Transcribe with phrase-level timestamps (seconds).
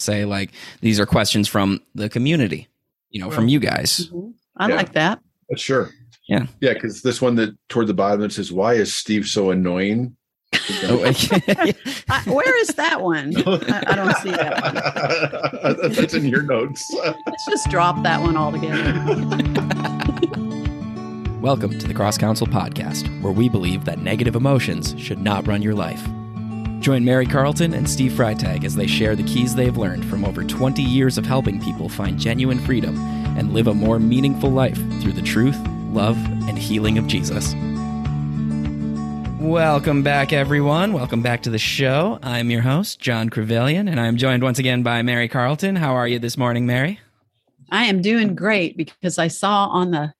[0.00, 2.68] say like these are questions from the community,
[3.10, 4.08] you know, from you guys.
[4.12, 4.32] Mhm.
[4.56, 4.74] I Yeah.
[4.76, 5.18] like that.
[5.52, 5.90] Uh, Sure.
[6.28, 6.46] Yeah.
[6.60, 10.14] Yeah, because this one that toward the bottom it says, "Why is Steve so annoying?"
[10.84, 11.04] Oh,
[12.08, 13.34] I, where is that one?
[13.46, 15.92] I, I don't see that one.
[15.92, 16.84] That's in your notes.
[17.26, 18.92] Let's just drop that one altogether.
[21.40, 25.74] Welcome to the CrossCounsel Podcast, where we believe that negative emotions should not run your
[25.74, 26.06] life.
[26.80, 30.44] Join Mary Carlton and Steve Freitag as they share the keys they've learned from over
[30.44, 32.96] 20 years of helping people find genuine freedom
[33.36, 35.56] and live a more meaningful life through the truth,
[35.90, 36.16] love,
[36.48, 37.52] and healing of Jesus.
[39.40, 40.92] Welcome back, everyone.
[40.92, 42.20] Welcome back to the show.
[42.22, 45.74] I'm your host, John Crevillian, and I'm joined once again by Mary Carlton.
[45.74, 47.00] How are you this morning, Mary?
[47.72, 50.14] I am doing great because I saw on the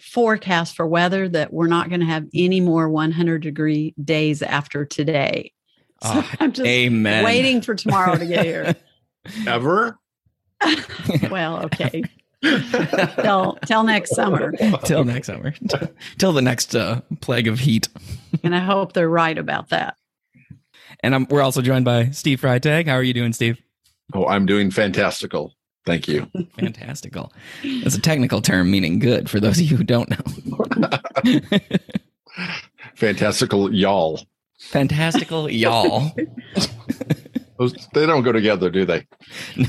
[0.00, 4.84] forecast for weather that we're not going to have any more 100 degree days after
[4.84, 5.52] today.
[6.02, 7.24] So Ah, I'm just Amen.
[7.24, 8.74] waiting for tomorrow to get here.
[9.46, 9.98] Ever?
[11.30, 12.02] well, okay.
[12.42, 14.52] Till till next summer.
[14.84, 15.54] Till next summer.
[16.18, 17.88] Till the next uh, plague of heat.
[18.42, 19.96] And I hope they're right about that.
[21.00, 22.86] And I'm, we're also joined by Steve Freitag.
[22.86, 23.58] How are you doing, Steve?
[24.12, 25.54] Oh, I'm doing fantastical.
[25.86, 26.30] Thank you.
[26.58, 27.32] Fantastical.
[27.82, 31.40] That's a technical term meaning good for those of you who don't know.
[32.94, 34.20] Fantastical, y'all.
[34.58, 36.12] Fantastical, y'all.
[37.58, 39.06] Those, they don't go together, do they?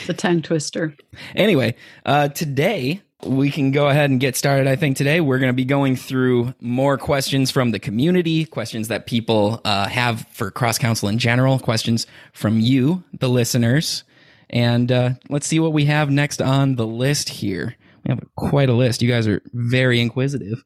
[0.00, 0.94] It's a tongue twister.
[1.34, 1.74] anyway,
[2.06, 4.66] uh, today we can go ahead and get started.
[4.66, 8.88] I think today we're going to be going through more questions from the community, questions
[8.88, 14.04] that people uh, have for CrossCounsel in general, questions from you, the listeners.
[14.48, 17.76] And uh, let's see what we have next on the list here.
[18.04, 19.02] We have quite a list.
[19.02, 20.64] You guys are very inquisitive.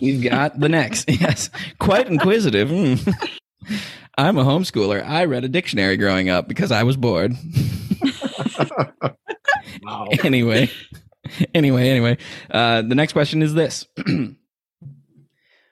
[0.00, 1.08] We've got the next.
[1.20, 2.68] Yes, quite inquisitive.
[2.68, 3.14] Mm.
[4.18, 5.06] I'm a homeschooler.
[5.06, 7.34] I read a dictionary growing up because I was bored.
[9.82, 10.06] Wow.
[10.22, 10.70] anyway,
[11.54, 12.18] anyway, anyway.
[12.50, 13.86] Uh, the next question is this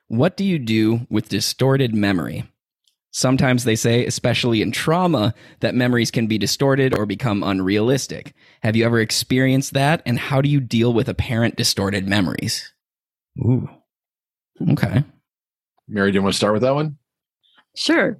[0.08, 2.44] What do you do with distorted memory?
[3.12, 8.32] Sometimes they say, especially in trauma, that memories can be distorted or become unrealistic.
[8.62, 10.02] Have you ever experienced that?
[10.06, 12.72] And how do you deal with apparent distorted memories?
[13.38, 13.68] Ooh.
[14.68, 15.04] Okay.
[15.88, 16.96] Mary, do you want to start with that one?
[17.74, 18.18] Sure.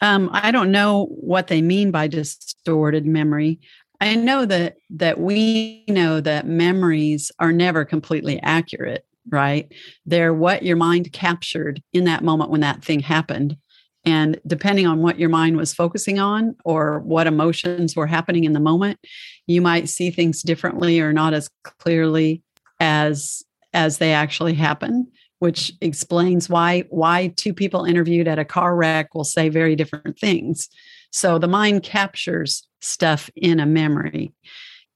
[0.00, 3.60] Um, I don't know what they mean by distorted memory.
[4.00, 9.72] I know that that we know that memories are never completely accurate, right?
[10.04, 13.56] They're what your mind captured in that moment when that thing happened.
[14.04, 18.52] And depending on what your mind was focusing on or what emotions were happening in
[18.52, 18.98] the moment,
[19.46, 22.42] you might see things differently or not as clearly
[22.80, 23.42] as
[23.72, 25.10] as they actually happen
[25.44, 30.18] which explains why why two people interviewed at a car wreck will say very different
[30.18, 30.70] things.
[31.10, 34.32] So the mind captures stuff in a memory.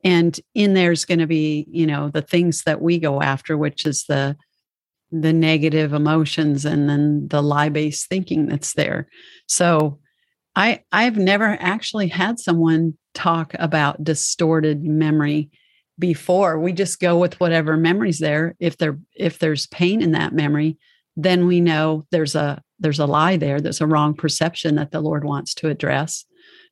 [0.03, 3.85] And in there's going to be, you know, the things that we go after, which
[3.85, 4.39] is the
[5.13, 9.07] the negative emotions and then the lie-based thinking that's there.
[9.49, 9.99] So
[10.57, 15.51] I I've never actually had someone talk about distorted memory
[15.99, 18.55] before we just go with whatever memories there.
[18.61, 20.79] If there if there's pain in that memory
[21.21, 25.01] then we know there's a there's a lie there there's a wrong perception that the
[25.01, 26.25] lord wants to address.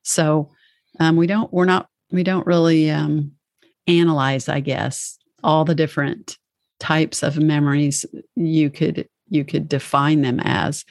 [0.03, 0.51] So
[0.99, 3.33] um, we don't we're not we don't really um,
[3.87, 6.37] analyze i guess all the different
[6.79, 8.05] types of memories
[8.35, 10.85] you could you could define them as.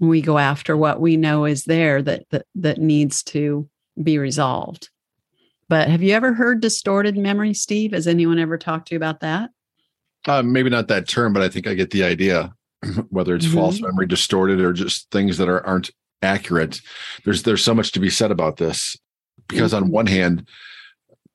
[0.00, 3.68] We go after what we know is there that that, that needs to
[4.02, 4.88] be resolved
[5.72, 7.92] but have you ever heard distorted memory, Steve?
[7.92, 9.48] Has anyone ever talked to you about that?
[10.28, 12.52] Uh, maybe not that term, but I think I get the idea.
[13.08, 15.90] Whether it's false memory, distorted, or just things that are aren't
[16.20, 16.82] accurate.
[17.24, 18.98] There's there's so much to be said about this
[19.48, 20.46] because on one hand,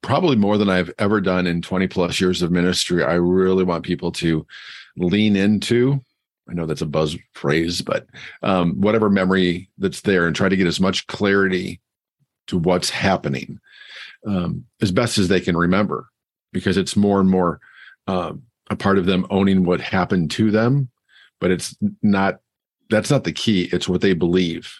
[0.04, 3.86] probably more than I've ever done in 20 plus years of ministry, I really want
[3.86, 4.46] people to
[4.98, 6.00] lean into.
[6.48, 8.06] I know that's a buzz phrase, but
[8.44, 11.82] um, whatever memory that's there, and try to get as much clarity
[12.46, 13.60] to what's happening
[14.28, 16.10] um, as best as they can remember,
[16.52, 17.60] because it's more and more
[18.08, 20.90] um, a part of them owning what happened to them,
[21.40, 22.40] but it's not.
[22.90, 23.68] That's not the key.
[23.74, 24.74] It's what they believe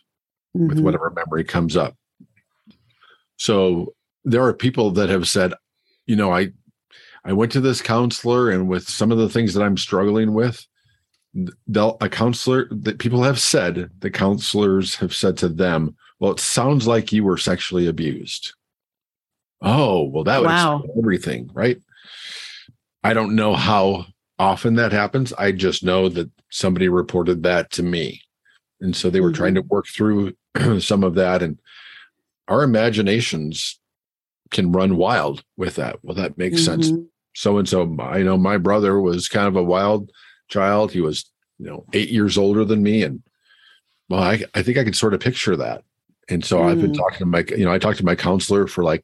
[0.54, 0.82] with Mhm.
[0.82, 1.96] whatever memory comes up.
[3.38, 5.54] So there are people that have said,
[6.06, 6.52] you know, I
[7.26, 10.66] I went to this counselor and with some of the things that I'm struggling with,
[11.68, 16.40] they'll a counselor that people have said, the counselors have said to them, well, it
[16.40, 18.54] sounds like you were sexually abused.
[19.62, 20.78] Oh, well, that would Wow.
[20.78, 21.82] explain everything, right?
[23.04, 24.06] I don't know how
[24.40, 25.34] often that happens.
[25.34, 28.22] I just know that somebody reported that to me.
[28.80, 29.36] And so they were Mhm.
[29.36, 30.34] trying to work through
[30.80, 31.42] some of that.
[31.42, 31.58] And
[32.48, 33.80] our imaginations
[34.52, 35.98] can run wild with that.
[36.04, 36.82] Well, that makes mm-hmm.
[36.82, 36.94] sense.
[37.34, 40.12] So and so, I know my brother was kind of a wild
[40.48, 40.92] child.
[40.92, 43.04] He was, you know, eight years older than me.
[43.04, 43.22] And
[44.10, 45.84] well, I, I think I can sort of picture that.
[46.30, 46.66] And so mm.
[46.66, 46.98] I've been mm.
[46.98, 49.04] talking to my, you know, I talked to my counselor for like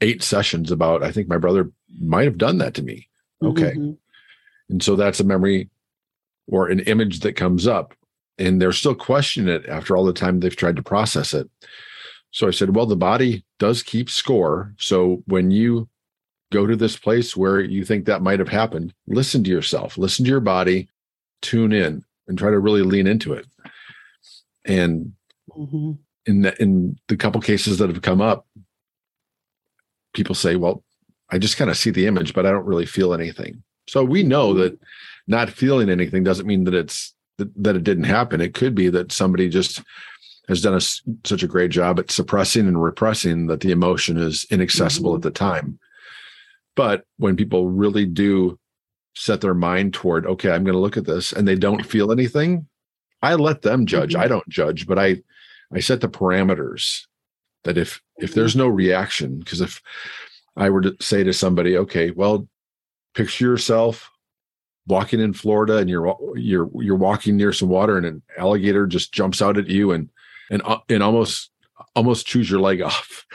[0.00, 3.08] eight sessions about, I think my brother might have done that to me.
[3.42, 3.72] Okay.
[3.72, 3.92] Mm-hmm.
[4.70, 5.70] And so that's a memory
[6.46, 7.94] or an image that comes up.
[8.38, 11.50] And they're still questioning it after all the time they've tried to process it.
[12.30, 14.74] So I said, well, the body does keep score.
[14.78, 15.88] So when you
[16.52, 20.24] go to this place where you think that might have happened, listen to yourself, listen
[20.24, 20.88] to your body,
[21.42, 23.46] tune in, and try to really lean into it.
[24.64, 25.14] And
[25.50, 25.92] mm-hmm.
[26.26, 28.46] in the, in the couple cases that have come up,
[30.18, 30.82] people say, "Well,
[31.30, 34.22] I just kind of see the image, but I don't really feel anything." So we
[34.22, 34.60] know mm-hmm.
[34.60, 34.78] that
[35.26, 38.40] not feeling anything doesn't mean that it's that, that it didn't happen.
[38.40, 39.82] It could be that somebody just
[40.48, 44.46] has done a, such a great job at suppressing and repressing that the emotion is
[44.50, 45.18] inaccessible mm-hmm.
[45.18, 45.78] at the time.
[46.74, 48.58] But when people really do
[49.14, 52.12] set their mind toward, okay, I'm going to look at this and they don't feel
[52.12, 52.66] anything,
[53.20, 54.14] I let them judge.
[54.14, 54.22] Mm-hmm.
[54.22, 55.22] I don't judge, but I
[55.74, 57.02] I set the parameters
[57.64, 59.80] that if if there's no reaction, because if
[60.56, 62.48] I were to say to somebody, okay, well,
[63.14, 64.10] picture yourself
[64.88, 69.12] walking in Florida and you're you're you're walking near some water and an alligator just
[69.12, 70.08] jumps out at you and
[70.50, 71.50] and uh, and almost
[71.94, 73.26] almost chews your leg off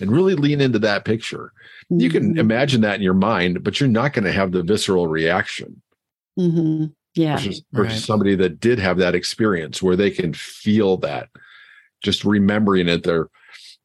[0.00, 1.52] and really lean into that picture
[1.90, 2.38] you can mm-hmm.
[2.38, 5.82] imagine that in your mind but you're not going to have the visceral reaction
[6.38, 6.86] mm-hmm.
[7.14, 8.02] yeah versus, versus right.
[8.02, 11.28] somebody that did have that experience where they can feel that
[12.02, 13.28] just remembering it their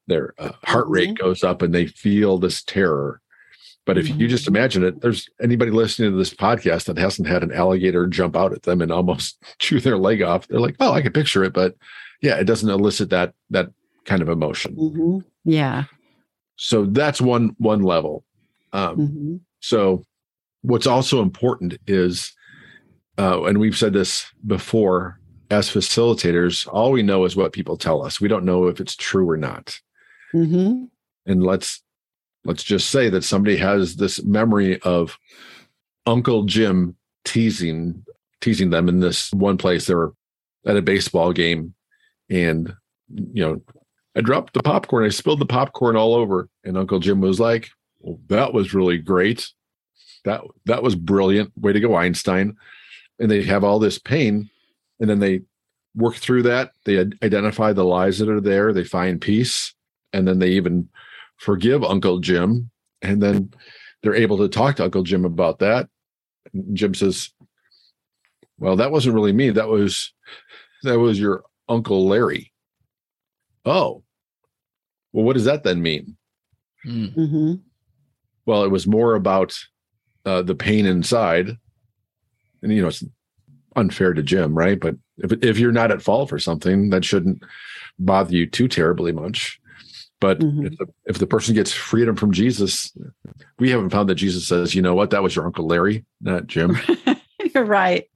[0.08, 1.26] their uh, heart rate mm-hmm.
[1.26, 3.22] goes up and they feel this terror
[3.88, 4.58] but if you just mm-hmm.
[4.58, 8.52] imagine it, there's anybody listening to this podcast that hasn't had an alligator jump out
[8.52, 10.46] at them and almost chew their leg off.
[10.46, 11.76] They're like, "Oh, I can picture it," but
[12.22, 13.72] yeah, it doesn't elicit that that
[14.04, 14.76] kind of emotion.
[14.76, 15.20] Mm-hmm.
[15.50, 15.86] Yeah.
[16.58, 18.26] So that's one one level.
[18.74, 19.36] Um, mm-hmm.
[19.62, 20.04] So
[20.64, 22.36] what's also important is,
[23.18, 25.18] uh, and we've said this before,
[25.50, 28.20] as facilitators, all we know is what people tell us.
[28.20, 29.80] We don't know if it's true or not.
[30.34, 30.86] Mm-hmm.
[31.26, 31.82] And let's
[32.46, 35.18] let's just say that somebody has this memory of
[36.06, 36.96] Uncle Jim
[37.26, 38.04] teasing
[38.40, 39.88] teasing them in this one place.
[39.88, 40.14] They were
[40.68, 41.74] at a baseball game
[42.30, 42.74] and
[43.10, 43.62] you know
[44.16, 47.70] i dropped the popcorn i spilled the popcorn all over and uncle jim was like
[48.00, 49.50] well that was really great
[50.26, 52.56] that that was brilliant way to go einstein
[53.20, 54.50] and they have all this pain
[55.00, 55.42] and then they
[55.96, 59.74] work through that they identify the lies that are there they find peace
[60.14, 60.88] and then they even
[61.38, 62.70] forgive uncle jim
[63.02, 63.52] and then
[64.02, 65.90] they're able to talk to uncle jim about that
[66.54, 67.32] and jim says
[68.60, 70.14] well that wasn't really me that was
[70.84, 72.52] that was your Uncle Larry.
[73.66, 74.04] Oh,
[75.12, 76.18] well, what does that then mean?
[76.84, 77.06] Hmm.
[77.06, 77.54] Mm-hmm.
[78.46, 79.58] Well, it was more about
[80.26, 81.58] uh, the pain inside.
[82.62, 83.04] And, you know, it's
[83.78, 84.80] unfair to Jim, right?
[84.80, 87.44] But if, if you're not at fault for something, that shouldn't
[88.00, 89.62] bother you too terribly much.
[90.20, 90.66] But mm-hmm.
[90.66, 92.92] if, the, if the person gets freedom from Jesus,
[93.60, 96.48] we haven't found that Jesus says, you know what, that was your Uncle Larry, not
[96.48, 96.78] Jim.
[97.54, 98.10] you're right.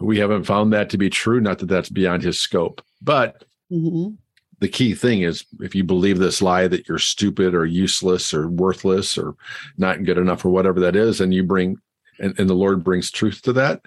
[0.00, 2.80] We haven't found that to be true, not that that's beyond his scope.
[3.02, 4.14] But mm-hmm.
[4.60, 8.48] the key thing is if you believe this lie that you're stupid or useless or
[8.48, 9.34] worthless or
[9.76, 11.78] not good enough or whatever that is, and you bring
[12.20, 13.82] and, and the Lord brings truth to that,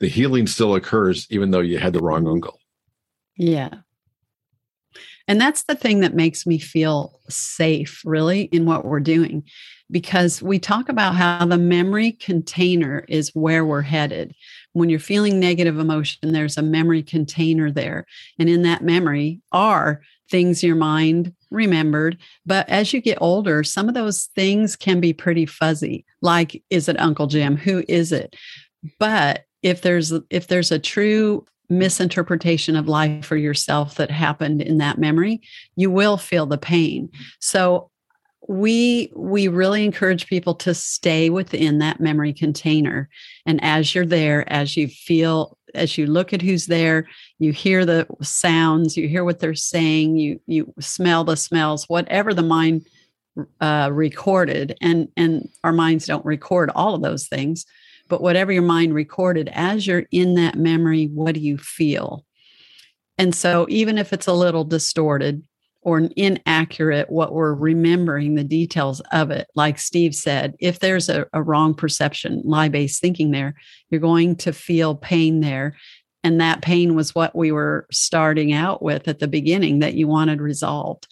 [0.00, 2.58] the healing still occurs even though you had the wrong uncle.
[3.36, 3.70] Yeah.
[5.26, 9.44] And that's the thing that makes me feel safe, really, in what we're doing,
[9.90, 14.34] because we talk about how the memory container is where we're headed
[14.78, 18.06] when you're feeling negative emotion, there's a memory container there.
[18.38, 22.18] And in that memory are things your mind remembered.
[22.46, 26.04] But as you get older, some of those things can be pretty fuzzy.
[26.22, 27.56] Like, is it Uncle Jim?
[27.56, 28.36] Who is it?
[28.98, 34.78] But if there's if there's a true misinterpretation of life for yourself that happened in
[34.78, 35.40] that memory,
[35.76, 37.10] you will feel the pain.
[37.40, 37.90] So
[38.48, 43.08] we we really encourage people to stay within that memory container
[43.44, 47.06] and as you're there as you feel as you look at who's there
[47.38, 52.32] you hear the sounds you hear what they're saying you you smell the smells whatever
[52.32, 52.86] the mind
[53.60, 57.66] uh, recorded and and our minds don't record all of those things
[58.08, 62.24] but whatever your mind recorded as you're in that memory what do you feel?
[63.16, 65.42] And so even if it's a little distorted
[65.82, 71.24] or inaccurate what we're remembering the details of it like steve said if there's a,
[71.32, 73.54] a wrong perception lie-based thinking there
[73.90, 75.76] you're going to feel pain there.
[76.24, 80.08] And that pain was what we were starting out with at the beginning that you
[80.08, 81.06] wanted resolved.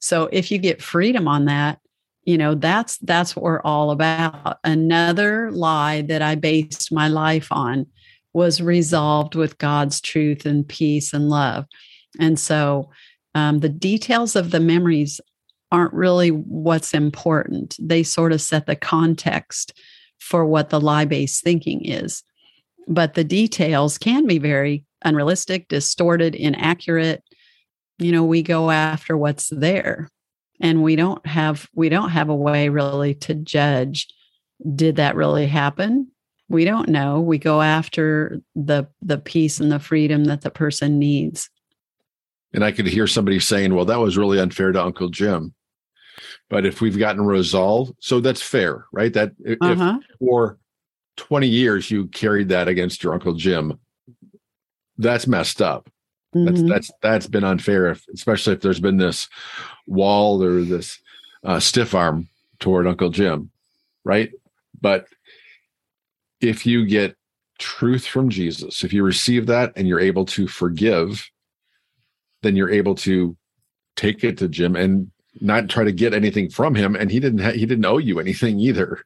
[0.00, 1.79] So if you get freedom on that,
[2.24, 4.58] you know, that's that's what we're all about.
[4.64, 7.86] Another lie that I based my life on
[8.32, 11.66] was resolved with God's truth and peace and love.
[12.18, 12.90] And so
[13.34, 15.20] um, the details of the memories
[15.72, 17.76] aren't really what's important.
[17.80, 19.72] They sort of set the context
[20.18, 22.22] for what the lie based thinking is.
[22.86, 27.22] But the details can be very unrealistic, distorted, inaccurate.
[27.98, 30.10] You know, we go after what's there
[30.60, 34.08] and we don't have we don't have a way really to judge
[34.74, 36.10] did that really happen?
[36.48, 37.20] We don't know.
[37.20, 41.48] We go after the the peace and the freedom that the person needs.
[42.52, 45.54] And i could hear somebody saying well that was really unfair to uncle jim.
[46.48, 49.12] But if we've gotten resolved so that's fair right?
[49.12, 49.98] That uh-huh.
[50.00, 50.58] if for
[51.16, 53.78] 20 years you carried that against your uncle jim
[54.98, 55.88] that's messed up
[56.34, 56.44] mm-hmm.
[56.44, 59.28] that's that's that's been unfair if, especially if there's been this
[59.86, 60.98] wall or this
[61.44, 63.50] uh, stiff arm toward uncle jim
[64.04, 64.30] right
[64.80, 65.06] but
[66.40, 67.16] if you get
[67.60, 71.30] truth from Jesus, if you receive that and you're able to forgive,
[72.42, 73.36] then you're able to
[73.96, 75.10] take it to Jim and
[75.40, 76.96] not try to get anything from him.
[76.96, 79.04] And he didn't ha- he didn't owe you anything either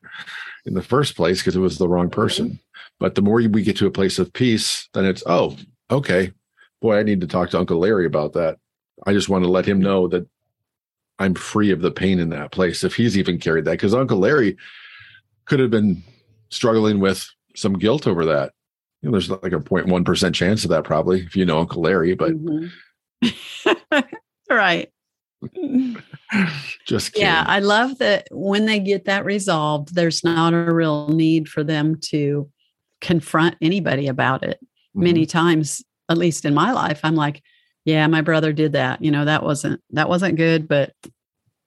[0.65, 2.61] in the first place because it was the wrong person.
[3.01, 5.57] But the more we get to a place of peace, then it's oh
[5.91, 6.33] okay,
[6.85, 8.59] boy, I need to talk to Uncle Larry about that.
[9.07, 10.29] I just want to let him know that
[11.19, 14.19] I'm free of the pain in that place if he's even carried that because Uncle
[14.19, 14.59] Larry
[15.47, 16.03] could have been
[16.51, 17.27] struggling with
[17.57, 18.53] some guilt over that.
[19.01, 22.15] You know, there's like a 0.1% chance of that probably if you know Uncle Larry,
[22.15, 23.99] but mm-hmm.
[24.51, 24.91] right.
[26.87, 27.27] Just kidding.
[27.27, 31.65] yeah, I love that when they get that resolved, there's not a real need for
[31.65, 32.51] them to
[33.01, 34.59] confront anybody about it.
[34.61, 35.03] Mm-hmm.
[35.03, 37.43] Many times, at least in my life, I'm like,
[37.85, 39.03] yeah, my brother did that.
[39.03, 40.95] You know, that wasn't that wasn't good, but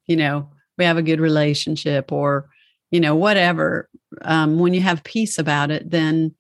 [0.08, 2.50] you know, we have a good relationship or
[2.91, 3.89] you know, whatever
[4.22, 6.34] um, when you have peace about it, then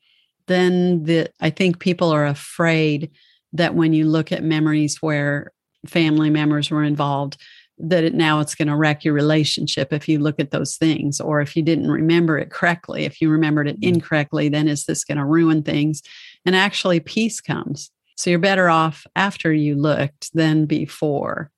[0.47, 3.11] then the I think people are afraid
[3.53, 5.51] that when you look at memories where
[5.85, 7.37] family members were involved,
[7.77, 11.19] that it now it's going to wreck your relationship if you look at those things,
[11.19, 13.87] or if you didn't remember it correctly, if you remembered it mm.
[13.87, 16.01] incorrectly, then is this going to ruin things?
[16.47, 17.91] And actually, peace comes.
[18.15, 21.51] So you're better off after you looked than before.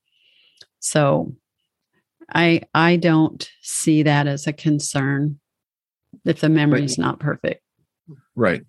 [0.80, 1.36] So
[2.34, 5.40] I I don't see that as a concern
[6.26, 7.62] if the memory is not perfect.
[8.36, 8.64] Right.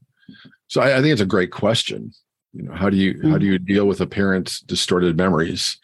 [0.68, 2.12] So I, I, think it's a great question.
[2.52, 3.30] You know, how do you mm-hmm.
[3.30, 5.78] how do you deal with a parent's distorted memories?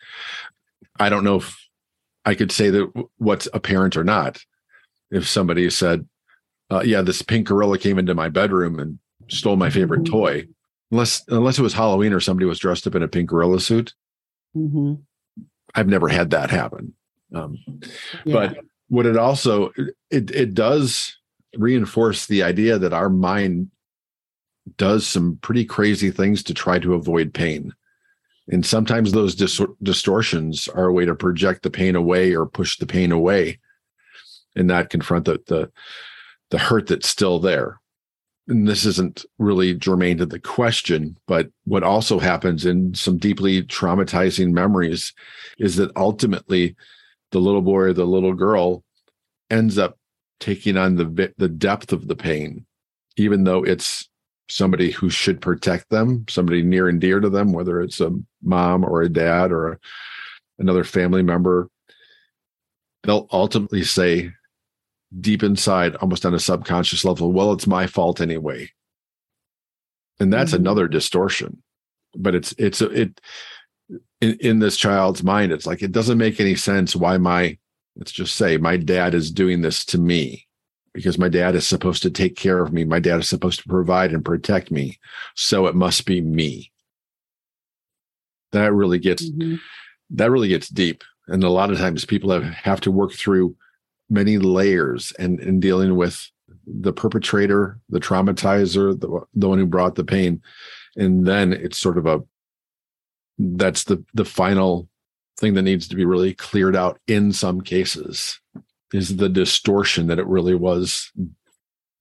[1.01, 1.57] I don't know if
[2.27, 4.45] I could say that what's apparent or not.
[5.11, 6.07] If somebody said,
[6.71, 10.13] uh, "Yeah, this pink gorilla came into my bedroom and stole my favorite mm-hmm.
[10.13, 10.49] toy,"
[10.91, 13.95] unless unless it was Halloween or somebody was dressed up in a pink gorilla suit,
[14.57, 14.95] mm-hmm.
[15.75, 16.95] I've never had that happen.
[17.35, 17.59] Um,
[18.25, 18.33] yeah.
[18.33, 19.73] But what it also
[20.11, 21.17] it it does
[21.57, 23.71] reinforce the idea that our mind
[24.77, 27.73] does some pretty crazy things to try to avoid pain.
[28.49, 32.79] And sometimes those dis- distortions are a way to project the pain away or push
[32.79, 33.59] the pain away
[34.55, 35.71] and not confront the, the,
[36.51, 37.81] the hurt that's still there.
[38.49, 43.63] And this isn't really germane to the question, but what also happens in some deeply
[43.65, 45.13] traumatizing memories
[45.59, 46.77] is that ultimately
[47.33, 48.85] the little boy or the little girl
[49.51, 49.99] ends up
[50.39, 52.67] taking on the the depth of the pain,
[53.17, 54.09] even though it's
[54.49, 58.13] somebody who should protect them, somebody near and dear to them, whether it's a
[58.43, 59.79] mom or a dad or a,
[60.59, 61.69] another family member.
[63.03, 64.31] They'll ultimately say,
[65.21, 68.71] deep inside, almost on a subconscious level, well, it's my fault anyway.
[70.19, 70.63] And that's mm-hmm.
[70.63, 71.63] another distortion.
[72.15, 73.21] But it's it's it
[74.21, 77.59] in, in this child's mind, it's like it doesn't make any sense why my
[77.97, 80.47] let's just say my dad is doing this to me
[80.93, 82.85] because my dad is supposed to take care of me.
[82.85, 84.99] My dad is supposed to provide and protect me.
[85.35, 86.73] So it must be me.
[88.53, 89.57] That really gets mm-hmm.
[90.11, 91.05] that really gets deep.
[91.29, 93.57] And a lot of times people have, have to work through
[94.09, 96.31] many layers and in dealing with
[96.67, 100.43] the perpetrator, the traumatizer, the, the one who brought the pain.
[100.97, 102.23] And then it's sort of a
[103.39, 104.89] that's the the final
[105.39, 108.41] thing that needs to be really cleared out in some cases
[108.95, 111.13] is the distortion that it really was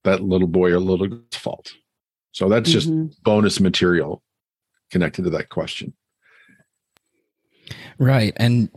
[0.04, 1.72] that little boy or little girl's fault.
[2.32, 3.08] So that's just mm-hmm.
[3.22, 4.22] bonus material
[4.90, 5.94] connected to that question.
[7.98, 8.32] Right.
[8.36, 8.70] And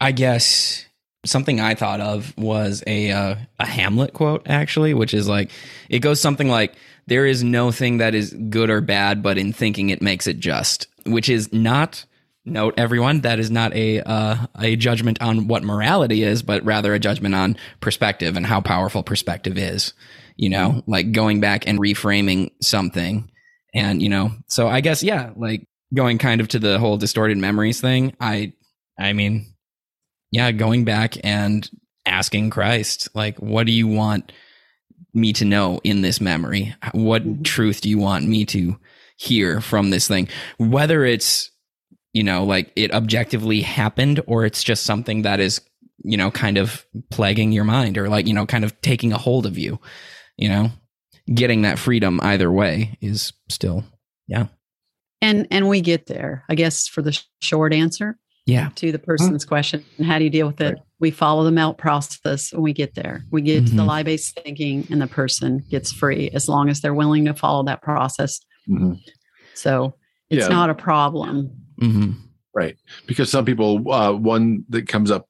[0.00, 0.84] I guess
[1.28, 5.50] something I thought of was a uh, a Hamlet quote actually, which is like
[5.88, 6.74] it goes something like
[7.06, 10.38] there is no thing that is good or bad, but in thinking it makes it
[10.38, 12.04] just, which is not
[12.44, 16.94] note everyone that is not a uh, a judgment on what morality is but rather
[16.94, 19.92] a judgment on perspective and how powerful perspective is
[20.36, 23.30] you know like going back and reframing something.
[23.74, 27.36] And you know so i guess yeah like going kind of to the whole distorted
[27.36, 28.54] memories thing i
[28.98, 29.46] i mean
[30.30, 31.70] yeah going back and
[32.06, 34.32] asking christ like what do you want
[35.14, 37.44] me to know in this memory what Mhm.
[37.44, 38.78] truth do you want me to
[39.16, 41.50] hear from this thing whether it's
[42.12, 45.60] you know like it objectively happened or it's just something that is
[46.04, 49.18] you know kind of plaguing your mind or like you know kind of taking a
[49.18, 49.78] hold of you
[50.36, 50.70] you know
[51.34, 53.84] getting that freedom either way is still
[54.28, 54.46] yeah.
[55.20, 56.44] And and we get there.
[56.48, 60.46] I guess for the short answer yeah to the person's question, how do you deal
[60.46, 60.74] with it?
[60.74, 60.82] Right.
[61.00, 63.24] We follow the melt process and we get there.
[63.30, 63.86] We get to the Mhm.
[63.86, 67.62] lie based thinking, and the person gets free as long as they're willing to follow
[67.64, 68.40] that process.
[68.68, 68.98] Mhm.
[69.54, 69.94] So
[70.30, 70.48] it's Yeah.
[70.48, 71.50] not a problem.
[71.78, 72.12] hmm
[72.54, 72.76] Right.
[73.06, 75.28] Because some people, uh, one that comes up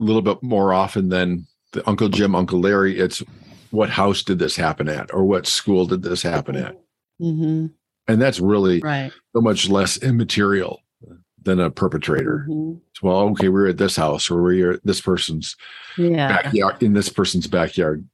[0.00, 3.22] a little bit more often than the Uncle Jim, Uncle Larry, it's
[3.70, 6.74] what house did this happen at or what school did this happen at?
[7.20, 7.66] hmm
[8.08, 9.12] And that's really Right.
[9.34, 10.80] so much less immaterial
[11.44, 12.46] than a perpetrator.
[12.48, 12.80] Mhm.
[13.02, 15.56] Well, okay, we are at this house or we are at this person's
[15.98, 16.28] Yeah.
[16.28, 18.06] backyard in this person's backyard.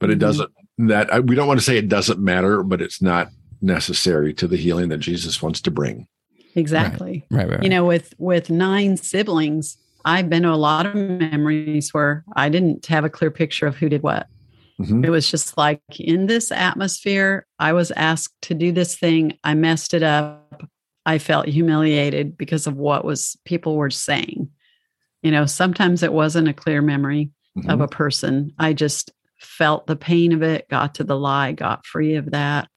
[0.00, 0.20] But it Mhm.
[0.20, 3.28] doesn't that I, we don't want to say it doesn't matter, but it's not
[3.62, 6.06] necessary to the healing that Jesus wants to bring.
[6.54, 7.24] Exactly.
[7.30, 7.62] right right, right.
[7.62, 12.48] You know, with with nine siblings, I've been to a lot of memories where I
[12.48, 14.26] didn't have a clear picture of who did what.
[14.80, 15.04] Mhm.
[15.04, 19.38] It was just like in this atmosphere, I was asked to do this thing.
[19.44, 20.68] I messed it up.
[21.06, 24.50] I felt humiliated because of what was people were saying.
[25.22, 27.30] You know, sometimes it wasn't a clear memory
[27.68, 27.84] of Mhm.
[27.84, 28.52] a person.
[28.58, 32.68] I just felt the pain of it, got to the lie, got free of that.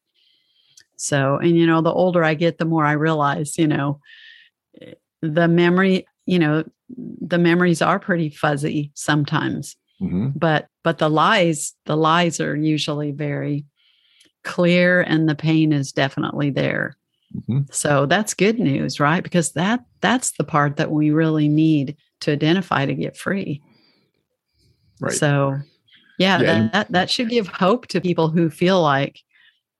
[0.96, 4.00] So, and you know, the older I get, the more I realize, you know,
[5.22, 10.34] the memory, you know, the memories are pretty fuzzy sometimes Mhm.
[10.36, 13.65] but but the lies the lies are usually very
[14.44, 16.96] clear and the pain is definitely there
[17.36, 17.72] Mhm.
[17.74, 22.32] so that's good news right because that that's the part that we really need to
[22.32, 23.62] identify to get free
[25.00, 25.13] Right.
[25.13, 25.58] so
[26.18, 29.20] yeah, Yeah, and- that, that should give hope to people who feel like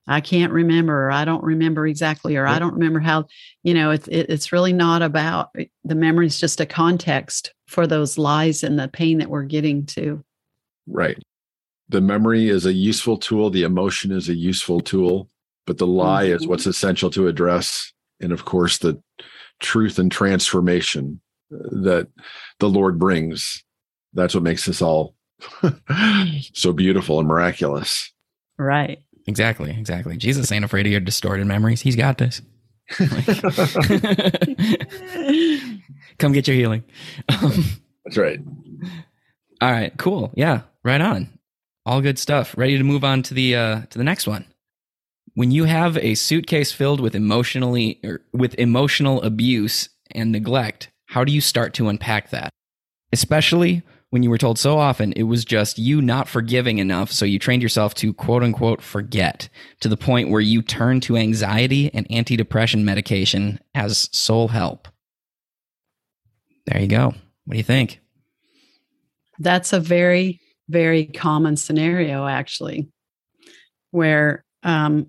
[0.08, 3.26] i can't remember or i don't remember exactly or i don't remember how
[3.64, 5.50] you know it's it, it's really not about
[5.84, 9.86] the memory is just a context for those lies and the pain that we're getting
[9.86, 10.24] to
[10.92, 11.22] Right.
[11.90, 13.52] The memory is a useful tool.
[13.52, 15.30] The emotion is a useful tool,
[15.70, 16.48] but the lie is Mhm.
[16.50, 17.94] what's essential to address.
[18.20, 19.00] And of course, the
[19.60, 22.08] truth and transformation that
[22.60, 23.64] the Lord brings.
[24.14, 25.14] That's what makes this all
[26.54, 28.12] so beautiful and miraculous.
[28.58, 32.42] right exactly exactly jesus ain't afraid of your distorted memories he's got this
[36.18, 36.84] come get your healing
[37.30, 37.64] um,
[38.06, 38.40] That's right.
[39.62, 40.32] All right, cool.
[40.36, 41.28] Yeah, right on.
[41.86, 42.58] All good stuff.
[42.58, 44.46] Ready to move on to the uh to the next one.
[45.39, 51.23] When you have a suitcase filled with emotionally or with emotional abuse and neglect, how
[51.23, 52.49] do you start to unpack that?
[53.13, 57.23] Especially when you were told so often it was just you not forgiving enough, so
[57.23, 59.47] you trained yourself to quote unquote forget
[59.80, 64.89] to the point where you turn to anxiety and antidepressant medication as sole help.
[66.65, 67.13] There you go.
[67.45, 68.02] What do you think?
[69.39, 72.89] That's a very, very common scenario, actually,
[73.91, 75.08] where um,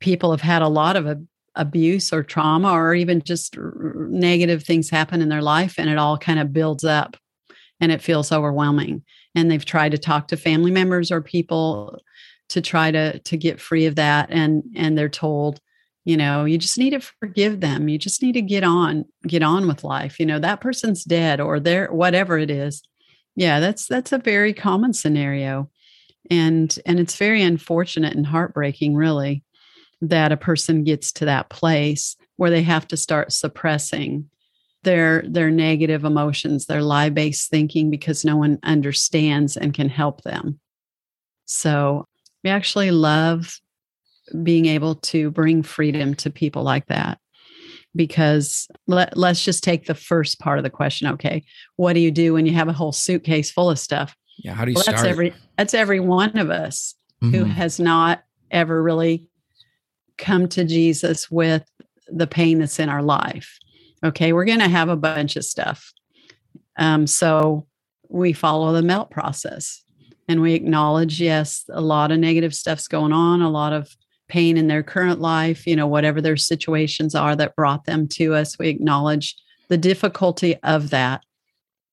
[0.00, 4.90] people have had a lot of ab- abuse or trauma, or even just negative things
[4.90, 7.16] happen in their life, and it all kind of builds up
[7.80, 9.02] and it feels overwhelming.
[9.34, 12.00] And they've tried to talk to family members or people
[12.48, 15.60] to try to to get free of that, and and they're told,
[16.04, 17.88] you know, you just need to forgive them.
[17.88, 20.18] You just need to get on, get on with life.
[20.18, 22.82] You know, that person's dead, or they're whatever it is
[23.38, 25.70] yeah that's that's a very common scenario
[26.28, 29.44] and and it's very unfortunate and heartbreaking really
[30.00, 34.28] that a person gets to that place where they have to start suppressing
[34.84, 40.22] their their negative emotions their lie based thinking because no one understands and can help
[40.22, 40.60] them
[41.46, 42.04] so
[42.44, 43.58] we actually love
[44.44, 47.18] being able to bring freedom to people like that
[47.96, 51.42] because let, let's just take the first part of the question okay
[51.74, 54.64] what do you do when you have a whole suitcase full of stuff Yeah, how
[54.64, 54.96] do you well, start?
[54.98, 57.48] that's every that's every one of us who Mhm.
[57.50, 59.26] has not ever really
[60.18, 61.64] come to Jesus with
[62.08, 63.58] the pain that's in our life.
[64.04, 65.92] Okay, we're going to have a bunch of stuff.
[66.76, 67.66] Um, so
[68.08, 69.82] we follow the melt process
[70.28, 73.94] and we acknowledge, yes, a lot of negative stuff's going on, a lot of
[74.28, 78.34] pain in their current life, you know, whatever their situations are that brought them to
[78.34, 78.58] us.
[78.58, 79.34] We acknowledge
[79.68, 81.24] the difficulty of that.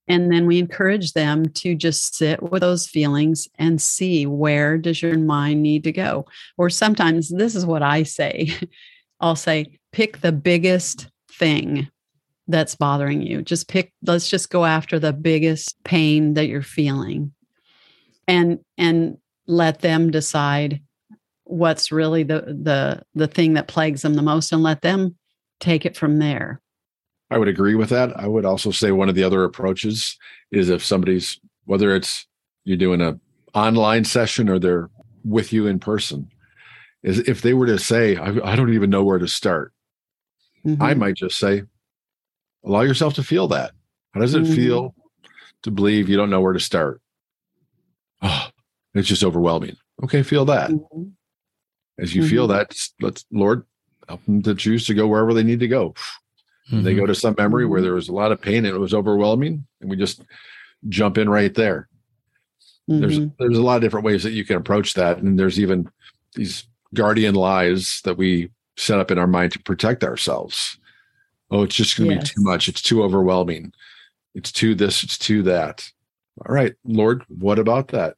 [0.08, 5.02] And then we encourage them to just sit with those feelings and see where does
[5.02, 6.26] your mind need to go?
[6.58, 8.54] Or sometimes this is what I say.
[9.20, 11.90] I'll say, pick the biggest thing
[12.48, 13.42] that's bothering you.
[13.42, 17.32] Just pick, let's just go after the biggest pain that you're feeling.
[18.28, 20.82] And and let them decide
[21.44, 25.16] what's really the the the thing that plagues them the most and let them
[25.60, 26.60] take it from there.
[27.32, 28.18] I would agree with that.
[28.18, 30.18] I would also say one of the other approaches
[30.52, 32.28] is if somebody's whether it's
[32.64, 33.20] you're doing a
[33.54, 34.90] online session or they're
[35.24, 36.30] with you in person,
[37.04, 39.74] is if they were to say, I, I don't even know where to start,
[40.66, 40.82] mm-hmm.
[40.82, 41.64] I might just say,
[42.64, 43.72] allow yourself to feel that.
[44.14, 44.54] How does it mm-hmm.
[44.54, 44.96] feel
[45.64, 47.02] to believe you don't know where to start?
[48.22, 48.48] Oh,
[48.94, 49.78] it's just overwhelming.
[50.04, 50.70] Okay, feel that.
[50.70, 51.10] Mm-hmm.
[51.98, 52.58] As you feel mm-hmm.
[52.58, 53.66] that, let's Lord
[54.08, 55.96] help them to choose to go wherever they need to go.
[56.72, 57.08] They go mm-hmm.
[57.08, 57.86] to some memory where mm-hmm.
[57.86, 60.24] there was a lot of pain and it was overwhelming, and we just
[60.90, 61.88] jump in right there.
[62.88, 65.90] There's there's a lot of different ways that you can approach that, and there's even
[66.36, 70.78] these guardian lies that we set up in our mind to protect ourselves.
[71.50, 72.30] Oh, it's just going to yes.
[72.30, 72.68] be too much.
[72.68, 73.74] It's too overwhelming.
[74.34, 75.90] It's too this, it's too that.
[76.46, 78.16] All right, Lord, what about that?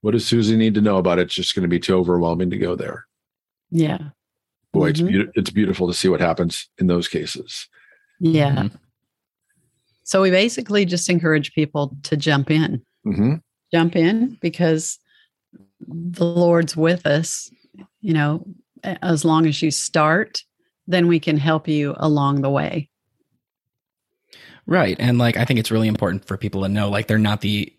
[0.00, 1.22] What does Susie need to know about it?
[1.22, 3.06] It's just going to be too overwhelming to go there.
[3.70, 3.98] Yeah.
[4.78, 5.08] Boy, mm-hmm.
[5.08, 7.68] it's, be- it's beautiful to see what happens in those cases.
[8.20, 8.56] Yeah.
[8.56, 8.76] Mm-hmm.
[10.04, 12.82] So we basically just encourage people to jump in.
[13.06, 13.34] Mm-hmm.
[13.72, 14.98] Jump in because
[15.86, 17.50] the Lord's with us
[18.00, 18.44] you know,
[18.84, 20.42] as long as you start,
[20.86, 22.88] then we can help you along the way.
[24.66, 24.96] Right.
[24.98, 27.72] And like I think it's really important for people to know like they're not the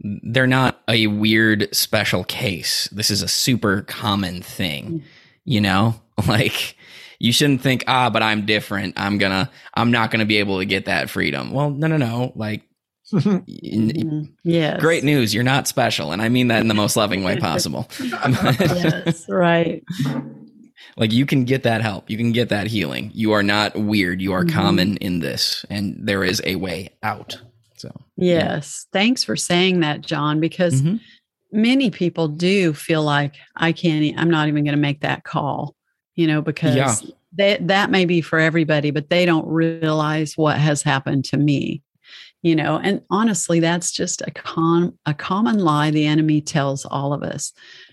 [0.00, 2.88] they're not a weird special case.
[2.90, 5.04] This is a super common thing.
[5.44, 6.00] You know?
[6.28, 6.76] Like
[7.18, 8.94] you shouldn't think, "Ah, but I'm different.
[8.96, 11.86] I'm going to I'm not going to be able to get that freedom." Well, no
[11.86, 12.32] no no.
[12.36, 12.62] Like
[13.12, 14.22] mm-hmm.
[14.44, 14.80] yes.
[14.80, 15.34] Great news.
[15.34, 16.12] You're not special.
[16.12, 17.88] And I mean that in the most loving way possible.
[18.00, 19.82] yes, right.
[20.96, 22.08] Like you can get that help.
[22.10, 23.10] You can get that healing.
[23.14, 24.20] You are not weird.
[24.20, 24.56] You are mm-hmm.
[24.56, 27.40] common in this, and there is a way out.
[27.76, 28.86] So, yes.
[28.86, 28.98] Yeah.
[28.98, 30.96] Thanks for saying that, John, because mm-hmm.
[31.50, 35.74] many people do feel like I can't, I'm not even going to make that call,
[36.14, 36.94] you know, because yeah.
[37.36, 41.82] that, that may be for everybody, but they don't realize what has happened to me
[42.42, 47.12] you know and honestly that's just a con a common lie the enemy tells all
[47.12, 47.52] of us.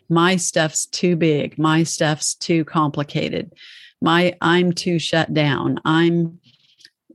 [0.10, 1.58] My stuff's too big.
[1.60, 3.54] My stuff's too complicated.
[4.02, 5.80] My i'm too shut down.
[5.86, 6.40] I'm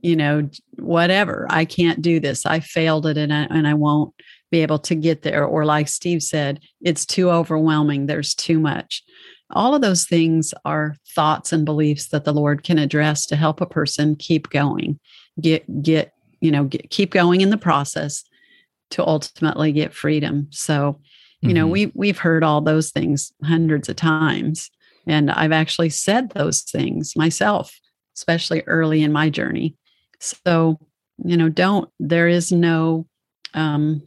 [0.01, 1.45] you know whatever.
[1.49, 2.45] I can't do this.
[2.45, 4.13] I failed it and I, and I won't
[4.51, 5.45] be able to get there.
[5.45, 8.05] Or like steve said it's too overwhelming.
[8.05, 9.03] There's too much
[9.51, 13.61] all of those things are thoughts and beliefs that the lord can address to help
[13.61, 14.99] a person keep going
[15.39, 18.23] get get you know get, keep going in the process
[18.91, 20.47] to ultimately get freedom.
[20.51, 20.99] So
[21.41, 21.55] you mm-hmm.
[21.55, 24.69] know we we've heard all those things hundreds of times
[25.05, 27.77] and i've actually said those things myself
[28.15, 29.75] especially early in my journey.
[30.19, 30.79] So
[31.23, 33.07] you know don't there is no
[33.53, 34.01] um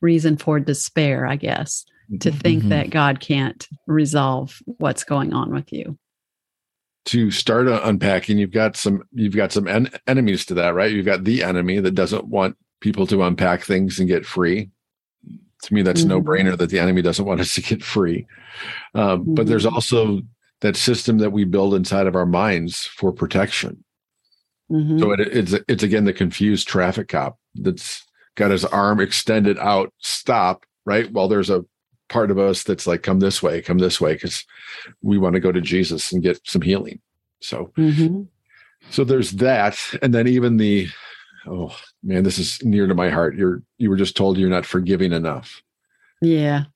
[0.00, 1.84] reason for despair i guess
[2.20, 2.68] to think mm-hmm.
[2.70, 5.98] that god can't resolve what's going on with you
[7.04, 11.06] to start unpacking you've got some you've got some en- enemies to that right you've
[11.06, 14.70] got the enemy that doesn't want people to unpack things and get free
[15.62, 16.10] to me that's mm-hmm.
[16.10, 18.26] no brainer that the enemy doesn't want us to get free
[18.94, 19.34] um, mm-hmm.
[19.34, 19.74] but there's mm-hmm.
[19.74, 20.20] also
[20.60, 23.84] that system that we build inside of our minds for protection
[24.70, 24.98] mm-hmm.
[24.98, 29.92] so it, it's it's again the confused traffic cop that's got his arm extended out
[29.98, 31.64] stop right while there's a
[32.14, 34.46] part of us that's like, come this way, come this way, because
[35.02, 37.00] we want to go to Jesus and get some healing.
[37.40, 38.22] So, mm-hmm.
[38.88, 40.86] so there's that, and then even the,
[41.48, 43.34] oh man, this is near to my heart.
[43.34, 45.60] You're you were just told you're not forgiving enough.
[46.22, 46.66] Yeah.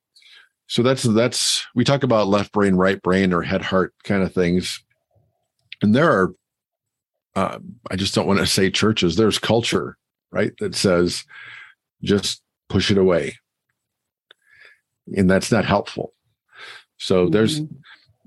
[0.67, 4.35] So that's that's we talk about left brain, right brain, or head heart kind of
[4.35, 4.83] things,
[5.81, 6.35] and there are.
[7.37, 9.15] Uh, I just don't want to say churches.
[9.15, 9.97] There's culture,
[10.33, 11.25] right, that says
[12.03, 13.37] just push it away
[15.17, 16.15] and that's not helpful.
[16.99, 17.33] So mm-hmm.
[17.33, 17.61] there's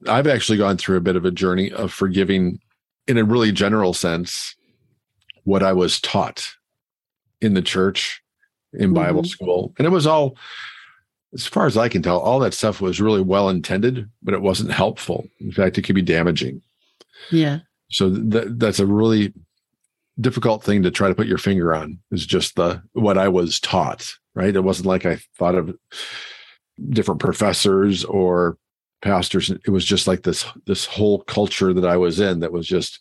[0.08, 2.60] I've actually gone through a bit of a journey of forgiving
[3.08, 4.56] in a really general sense
[5.44, 6.54] what I was taught
[7.42, 8.22] in the church
[8.74, 8.94] in mm-hmm.
[8.94, 9.74] Bible school.
[9.78, 10.36] And it was all
[11.34, 14.42] as far as I can tell, all that stuff was really well intended, but it
[14.42, 15.28] wasn't helpful.
[15.40, 16.62] In fact, it could be damaging.
[17.32, 17.60] Yeah.
[17.90, 19.34] So that that's a really
[20.20, 23.60] difficult thing to try to put your finger on is just the what I was
[23.60, 24.56] taught, right?
[24.56, 25.76] It wasn't like I thought of
[26.90, 28.58] different professors or
[29.02, 29.50] pastors.
[29.50, 33.00] It was just like this this whole culture that i was in that was just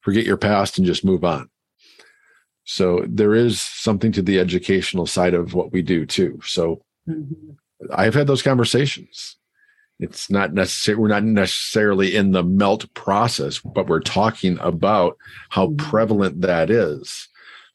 [0.00, 1.50] forget your past and just move on.
[2.64, 6.40] So there is something to the educational side of what we do too.
[6.44, 7.52] So mm-hmm.
[7.92, 9.36] i've had those conversations.
[10.00, 15.16] It's not necessary we're not necessarily in the melt process but we're talking about
[15.48, 15.90] how mm-hmm.
[15.90, 17.27] prevalent that is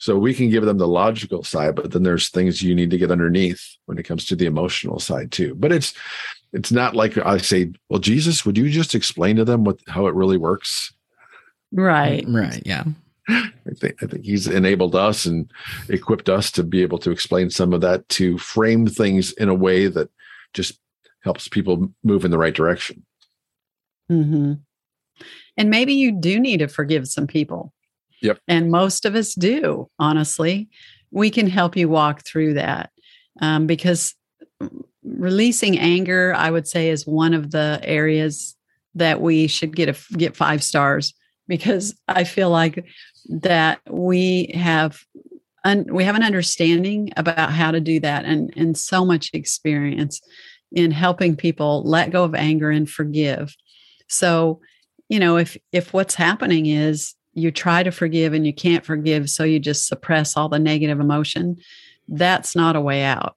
[0.04, 2.98] so we can give them the logical side, but then there's things you need to
[2.98, 5.56] get underneath when it comes to the emotional side too.
[5.56, 5.94] But it's
[6.52, 10.08] it's not like I say, well, Jesus, would you just explain to them what how
[10.08, 10.94] it really works?
[11.72, 12.26] Right.
[12.28, 12.62] Right.
[12.66, 12.84] Yeah.
[13.30, 15.50] I think I think he's enabled us and
[15.88, 19.56] equipped us to be able to explain some of that to frame things in a
[19.56, 20.10] way that
[20.54, 20.78] just
[21.22, 23.06] helps people move in the right direction.
[24.12, 24.56] Mm-hmm.
[25.56, 27.72] And maybe you do need to forgive some people.
[28.24, 28.40] Yep.
[28.48, 30.70] And most of us do, honestly.
[31.12, 32.90] We can help you walk through that
[33.42, 34.16] um, because
[35.04, 38.56] releasing anger, I would say, is one of the areas
[38.96, 41.14] that we should get a get five stars
[41.48, 42.86] because I feel like
[43.28, 45.02] that we have
[45.64, 50.22] un, we have an understanding about how to do that and and so much experience
[50.72, 53.56] in helping people let go of anger and forgive.
[54.08, 54.62] So,
[55.10, 59.30] you know, if if what's happening is you try to forgive and you can't forgive,
[59.30, 61.58] so you just suppress all the negative emotion,
[62.08, 63.36] that's not a way out.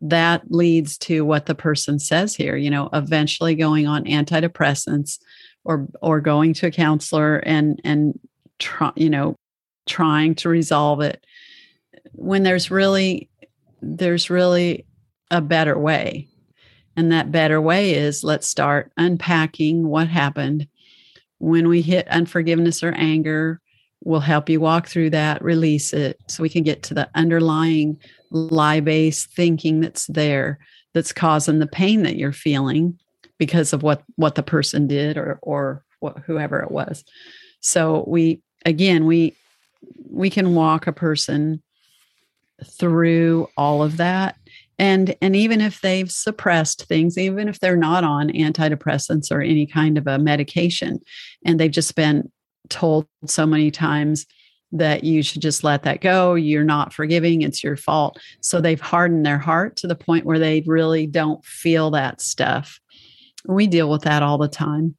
[0.00, 5.18] That leads to what the person says here, you know, eventually going on antidepressants
[5.64, 8.18] or or going to a counselor and and
[8.58, 9.36] try, you know,
[9.86, 11.24] trying to resolve it
[12.12, 13.28] when there's really
[13.80, 14.86] there's really
[15.30, 16.28] a better way.
[16.96, 20.68] And that better way is let's start unpacking what happened
[21.42, 23.60] when we hit unforgiveness or anger,
[24.04, 27.98] we'll help you walk through that, release it so we can get to the underlying
[28.30, 30.60] lie based thinking that's there
[30.94, 32.96] that's causing the pain that you're feeling
[33.38, 37.04] because of what what the person did or or what, whoever it was.
[37.58, 39.36] So we again we
[40.08, 41.60] we can walk a person
[42.64, 44.36] through all of that
[44.78, 49.66] and and even if they've suppressed things even if they're not on antidepressants or any
[49.66, 51.00] kind of a medication
[51.44, 52.30] and they've just been
[52.68, 54.26] told so many times
[54.72, 58.18] that you should just let that go you're not forgiving it's your fault.
[58.40, 62.80] So they've hardened their heart to the point where they really don't feel that stuff.
[63.46, 64.96] We deal with that all the time.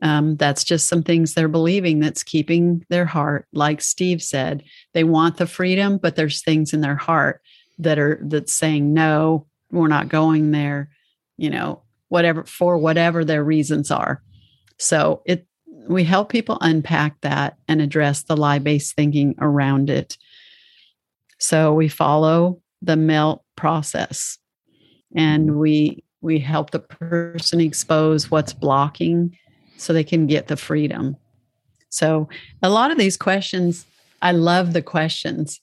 [0.00, 3.46] Um, that's just some things they're believing that's keeping their heart.
[3.52, 4.62] Like steve said
[4.94, 7.42] they want the freedom but there's things in their heart
[7.78, 10.90] that are that's saying no we're not going there
[11.36, 14.22] you know whatever for whatever their reasons are.
[14.78, 15.46] So it
[15.88, 20.18] we help people unpack that and address the lie based thinking around it.
[21.38, 24.38] So we follow the melt process
[25.14, 25.58] and mm-hmm.
[25.58, 29.36] we we help the person expose what's blocking
[29.76, 31.16] so they can get the freedom.
[31.90, 32.28] So
[32.62, 33.86] a lot of these questions
[34.20, 35.60] i love the questions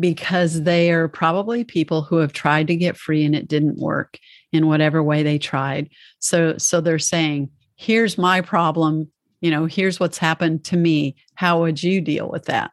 [0.00, 4.18] because they are probably people who have tried to get free and it didn't work
[4.52, 5.90] in whatever way they tried.
[6.18, 11.16] So so they're saying, here's my problem, you know, here's what's happened to me.
[11.34, 12.70] How would you deal with that?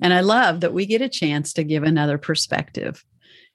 [0.00, 3.04] And I love that we get a chance to give another perspective.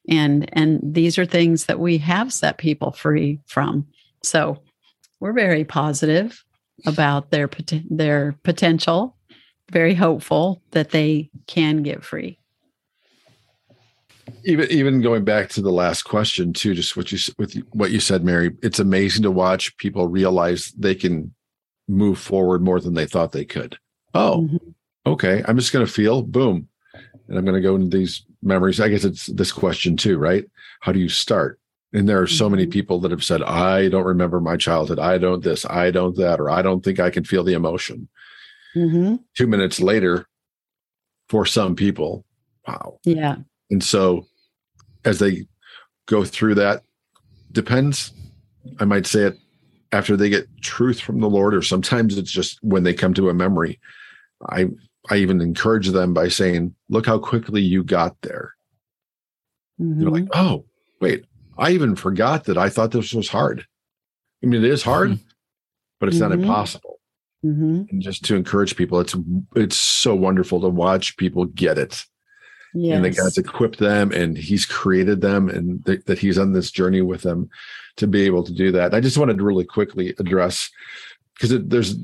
[0.09, 3.87] And and these are things that we have set people free from.
[4.23, 4.63] So
[5.19, 6.43] we're very positive
[6.85, 7.49] about their
[7.89, 9.17] their potential,
[9.71, 12.39] very hopeful that they can get free
[14.47, 17.99] even even going back to the last question too just what you with what you
[17.99, 21.33] said mary it's amazing to watch people realize they can
[21.87, 23.77] move forward more than they thought they could.
[24.13, 24.69] Oh mm-hmm.
[25.05, 25.43] okay.
[25.47, 26.67] I'm just going to feel boom.
[27.27, 28.79] And i'm going to go into these memories.
[28.79, 30.45] I guess it's this question too right?
[30.81, 31.59] How do you start?
[31.93, 32.71] And there are so many mm-hmm.
[32.71, 34.99] people that have said i don't remember my childhood.
[34.99, 35.65] I don't this.
[35.65, 36.39] I don't that.
[36.39, 38.09] Or i don't think i can feel the emotion.
[38.75, 39.15] Mm-hmm.
[39.35, 40.27] two minutes later
[41.29, 42.25] for some people
[42.67, 42.99] wow.
[43.05, 43.37] Yeah.
[43.71, 44.27] And so
[45.07, 45.47] as they
[46.05, 46.83] go through that,
[47.51, 48.11] depends.
[48.79, 49.37] I might say it
[49.93, 53.29] after they get truth from the Lord, or sometimes it's just when they come to
[53.29, 53.79] a memory.
[54.49, 54.67] I
[55.09, 58.53] I even encourage them by saying, look how quickly you got there.
[59.79, 60.01] Mm-hmm.
[60.01, 60.47] They're like, mm-hmm.
[60.47, 60.65] oh,
[60.99, 61.25] wait,
[61.57, 63.65] I even forgot that I thought this was hard.
[64.43, 65.23] I mean, it is hard, mm-hmm.
[65.99, 66.29] but it's mm-hmm.
[66.29, 66.99] not impossible.
[67.45, 67.83] Mm-hmm.
[67.89, 69.15] And just to encourage people, it's
[69.55, 72.03] it's so wonderful to watch people get it
[72.73, 72.95] yes.
[72.95, 76.71] and that God's equipped them and He's created them and th- that He's on this
[76.71, 77.49] journey with them
[77.97, 78.93] to be able to do that.
[78.93, 80.69] I just wanted to really quickly address
[81.33, 81.95] because there's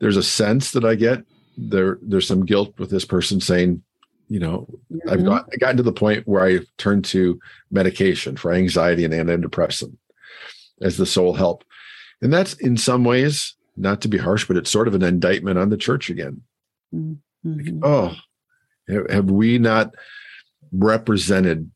[0.00, 1.24] there's a sense that I get
[1.56, 3.82] there there's some guilt with this person saying,
[4.28, 5.08] you know, mm-hmm.
[5.08, 7.40] I've got I gotten to the point where I turned to
[7.70, 9.96] medication for anxiety and antidepressant
[10.80, 11.64] as the sole help.
[12.22, 15.58] And that's in some ways, not to be harsh, but it's sort of an indictment
[15.58, 16.42] on the church again.
[16.94, 17.80] Mhm.
[17.82, 18.16] Oh,
[18.88, 19.94] have have we not
[20.72, 21.70] represented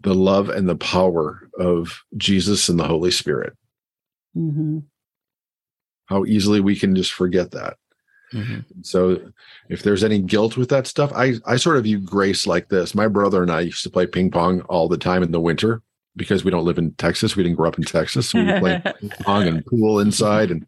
[0.00, 3.54] the love and the power of Jesus and the Holy Spirit?
[4.36, 4.84] Mhm.
[6.06, 7.76] How easily we can just forget that.
[8.32, 8.64] Mhm.
[8.82, 9.20] So
[9.68, 12.94] if there's any guilt with that stuff, I, I sort of view grace like this.
[12.94, 15.82] My brother and I used to play ping pong all the time in the winter
[16.16, 17.36] because we don't live in Texas.
[17.36, 18.30] We didn't grow up in Texas.
[18.30, 20.66] So we would play ping pong and pool inside and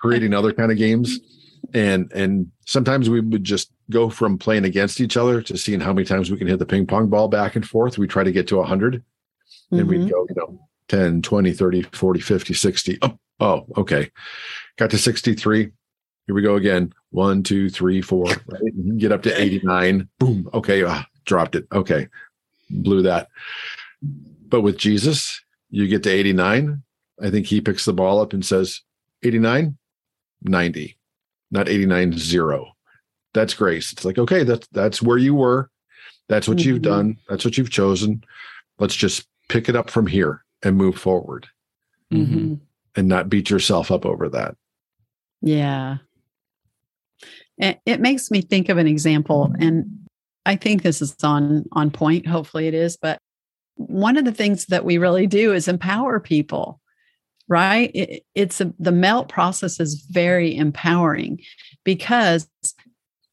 [0.00, 1.18] creating other kind of games.
[1.72, 5.92] And and sometimes we would just go from playing against each other to seeing how
[5.92, 7.98] many times we can hit the ping pong ball back and forth.
[7.98, 9.02] We try to get to 100
[9.70, 9.86] and Mhm.
[9.88, 12.98] we'd go, you know, 10, 20, 30, 40, 50, 60.
[13.02, 14.10] Oh, oh, okay.
[14.76, 15.70] Got to 63.
[16.26, 16.92] Here we go again.
[17.10, 18.24] One, two, three, four.
[18.46, 18.98] Right?
[18.98, 20.08] Get up to 89.
[20.18, 20.48] Boom.
[20.54, 20.82] Okay.
[20.84, 21.66] Ah, dropped it.
[21.72, 22.08] Okay.
[22.70, 23.28] Blew that.
[24.48, 26.82] But with Jesus, you get to 89.
[27.22, 28.80] I think he picks the ball up and says,
[29.22, 29.76] 89,
[30.42, 30.96] 90,
[31.54, 32.72] not 89, zero.
[33.32, 33.92] That's grace.
[33.92, 35.70] It's like, okay, that's that's where you were.
[36.28, 36.82] That's what you've Mhm.
[36.82, 37.18] done.
[37.28, 38.22] That's what you've chosen.
[38.78, 41.46] Let's just pick it up from here and move forward
[42.12, 42.60] Mhm.
[42.96, 44.56] and not beat yourself up over that.
[45.42, 45.98] Yeah.
[47.58, 49.84] It, it makes me think of an example, and
[50.44, 52.26] I think this is on on point.
[52.26, 52.96] Hopefully, it is.
[52.96, 53.18] But
[53.76, 56.80] one of the things that we really do is empower people,
[57.48, 57.90] right?
[57.94, 61.40] It, it's a, the melt process is very empowering
[61.84, 62.48] because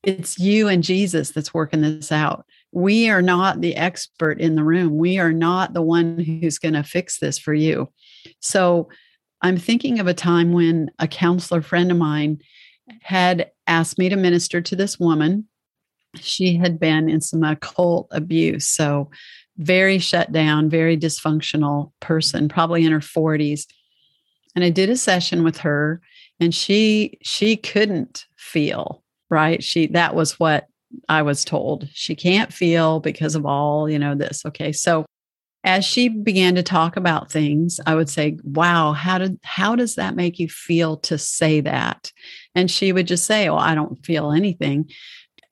[0.03, 2.45] it's you and Jesus that's working this out.
[2.71, 4.97] We are not the expert in the room.
[4.97, 7.91] We are not the one who's going to fix this for you.
[8.39, 8.89] So
[9.41, 12.39] I'm thinking of a time when a counselor friend of mine
[13.01, 15.47] had asked me to minister to this woman.
[16.15, 18.67] She had been in some occult abuse.
[18.67, 19.09] So,
[19.57, 23.65] very shut down, very dysfunctional person, probably in her 40s.
[24.55, 26.01] And I did a session with her
[26.39, 29.63] and she she couldn't feel, right?
[29.63, 30.67] She that was what
[31.07, 31.87] I was told.
[31.93, 34.45] She can't feel because of all, you know, this.
[34.45, 34.71] Okay.
[34.71, 35.05] So
[35.63, 39.95] as she began to talk about things, I would say, "Wow, how did how does
[39.95, 42.11] that make you feel to say that?"
[42.55, 44.89] And she would just say, "Oh, I don't feel anything."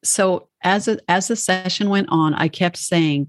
[0.04, 3.28] So as a, as the session went on, I kept saying,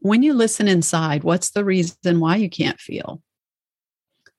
[0.00, 3.22] "When you listen inside, what's the reason why you can't feel?"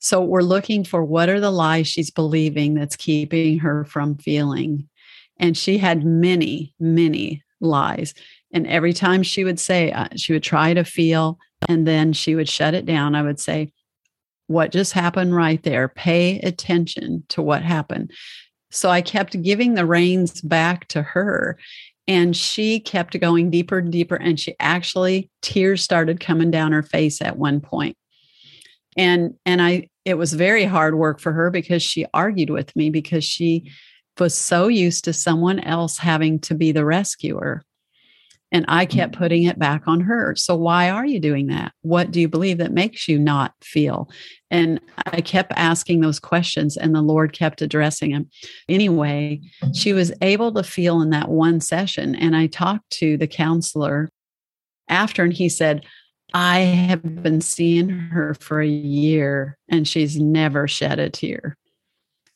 [0.02, 4.90] So we're looking for what are the lies she's believing that's keeping her from feeling.
[5.38, 8.16] And she had many, many lies.
[8.52, 11.38] And every time she would say, uh, she would try to feel,
[11.70, 13.14] and then she would shut it down.
[13.14, 13.72] I would say,
[14.48, 15.88] What just happened right there?
[15.88, 18.12] Pay attention to what happened.
[18.72, 21.60] So I kept giving the reins back to her.
[22.08, 24.16] And she kept going deeper and deeper.
[24.16, 27.96] And she actually, tears started coming down her face at one point.
[28.98, 32.90] And, and I, it was very hard work for her because she argued with me
[32.90, 33.72] because she
[34.20, 37.64] was so used to someone else having to be the rescuer.
[38.54, 39.24] And I kept mm-hmm.
[39.24, 40.36] putting it back on her.
[40.36, 41.72] So, why are you doing that?
[41.84, 44.10] What do you believe that makes you not feel?
[44.50, 48.30] And I kept asking those questions, and the Lord kept addressing them.
[48.68, 49.40] Anyway,
[49.74, 52.14] she was able to feel in that one session.
[52.14, 54.10] And I talked to the counselor
[54.90, 55.86] after, and he said,
[56.34, 61.58] I have been seeing her for a year, and she's never shed a tear.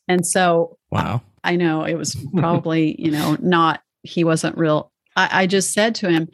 [0.08, 1.22] And so, Wow.
[1.42, 4.92] I know it was probably, you know, not, he wasn't real.
[5.16, 6.28] I, I just said to him,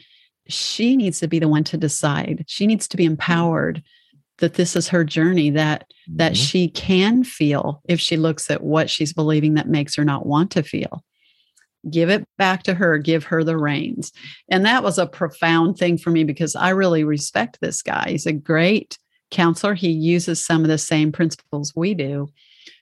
[0.49, 2.45] she needs to be the one to decide.
[2.49, 3.83] She needs to be empowered
[4.39, 5.85] that this is her journey, that
[6.17, 6.37] that Mhm.
[6.51, 10.51] she can feel if she looks at what she's believing that makes her not want
[10.53, 11.05] to feel.
[11.91, 14.13] Give it back to her, give her the reins.
[14.49, 18.11] And that was a profound thing for me because I really respect this guy.
[18.11, 18.99] He's a great
[19.31, 19.75] counselor.
[19.75, 22.29] He uses some of the same principles we do.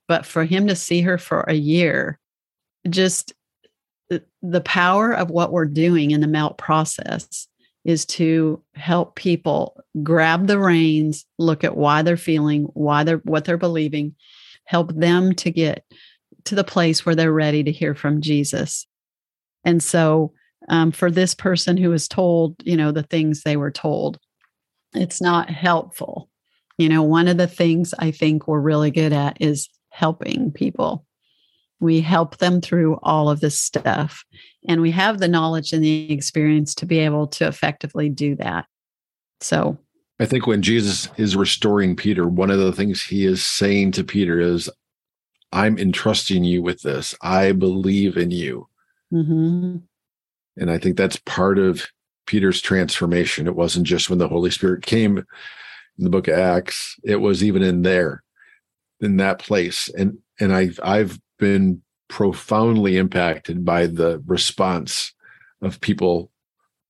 [0.07, 2.19] But for him to see her for a year,
[2.89, 3.33] just
[4.43, 7.47] the, power of what we're doing in the melt process
[7.85, 13.45] is to help people grab the reins, look at why they're feeling, why they're what
[13.45, 14.15] they're believing,
[14.65, 15.85] help them to get
[16.45, 18.87] to the place where they're ready to hear from Jesus.
[19.65, 20.33] And so,
[20.69, 24.19] um, for this person who was told, you know, the things they were told,
[24.95, 26.29] it's not helpful.
[26.79, 31.05] You know, one of the things I think we're really good at is helping people.
[31.81, 34.25] We help them through all of this stuff,
[34.69, 38.67] and we have the knowledge and the experience to be able to effectively do that.
[39.41, 39.79] So,
[40.19, 44.05] I think when Jesus is restoring Peter, one of the things he is saying to
[44.05, 44.69] Peter is,
[45.53, 47.15] I'm entrusting you with this.
[47.23, 48.69] I believe in you.
[49.13, 49.83] Mhm,
[50.57, 51.87] And I think that's part of
[52.27, 53.47] Peter's transformation.
[53.47, 55.19] It wasn't just when the Holy Spirit came
[56.01, 58.23] in the book of Acts, it was even in there.
[59.01, 65.15] in that place and and i've i've been profoundly impacted by the response
[65.63, 66.31] of people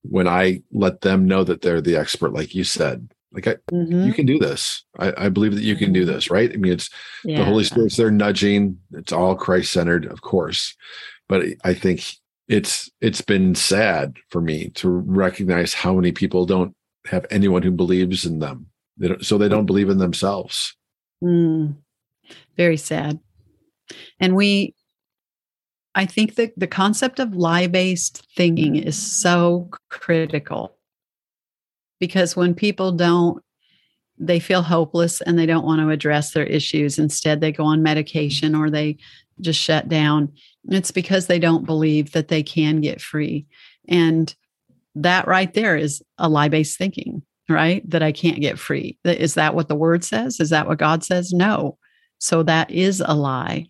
[0.02, 4.06] when i let them know that they're the expert like you said like I, mm-hmm.
[4.06, 6.72] you can do this I, I, believe that you can do this right i mean
[6.72, 6.90] it's
[7.24, 7.38] yeah.
[7.38, 10.74] the holy spirit's there nudging it's all christ centered of course
[11.30, 12.20] but i think
[12.50, 16.74] it's it's been sad for me to recognize how many people don't
[17.06, 18.66] have anyone who believes in them.
[18.98, 20.76] They so they don't believe in themselves.
[21.22, 21.76] Mm,
[22.56, 23.20] very sad.
[24.18, 24.74] And we
[25.94, 30.76] i think that the concept of lie based thinking is so critical.
[32.00, 33.42] Because when people don't
[34.18, 36.98] they feel hopeless and they don't want to address their issues.
[36.98, 38.98] Instead they go on medication or they
[39.40, 40.32] just shut down
[40.68, 43.46] it's because they don't believe that they can get free.
[43.88, 44.34] And
[44.94, 47.88] that right there is a lie based thinking, right?
[47.88, 48.98] That I can't get free.
[49.04, 50.40] Is that what the word says?
[50.40, 51.32] Is that what God says?
[51.32, 51.78] No.
[52.18, 53.66] So that is a lie.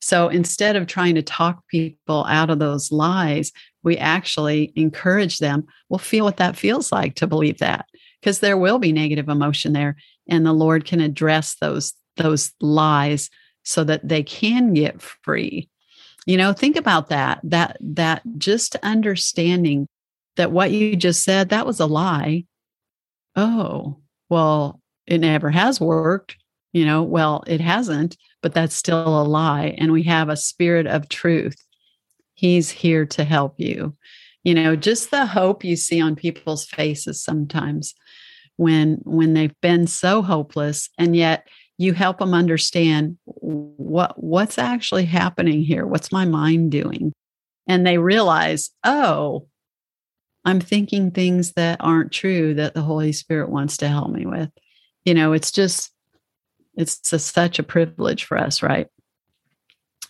[0.00, 3.52] So instead of trying to talk people out of those lies,
[3.84, 7.86] we actually encourage them, well, feel what that feels like to believe that,
[8.20, 9.96] because there will be negative emotion there.
[10.28, 13.30] And the Lord can address those, those lies
[13.62, 15.68] so that they can get free.
[16.26, 19.88] You know think about that that that just understanding
[20.36, 22.44] that what you just said that was a lie.
[23.34, 23.98] Oh
[24.28, 26.36] well it never has worked
[26.72, 30.86] you know well it hasn't but that's still a lie and we have a spirit
[30.86, 31.56] of truth.
[32.34, 33.96] He's here to help you.
[34.44, 37.94] You know just the hope you see on people's faces sometimes
[38.56, 41.48] when when they've been so hopeless and yet
[41.82, 45.86] you help them understand what what's actually happening here?
[45.86, 47.12] What's my mind doing?
[47.66, 49.46] And they realize oh
[50.44, 54.50] i'm thinking things that aren't true that the holy spirit wants to help me with.
[55.04, 55.92] You know it's just
[56.74, 58.86] it's such a privilege for us right